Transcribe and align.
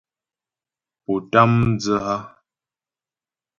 Pó 1.03 1.13
tám 1.31 1.51
bǎ 1.59 1.67
mdzə́ 1.71 1.99
a? 2.13 2.15